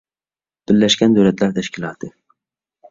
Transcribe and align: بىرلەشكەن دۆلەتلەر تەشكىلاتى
بىرلەشكەن 0.71 1.13
دۆلەتلەر 1.19 1.55
تەشكىلاتى 1.59 2.15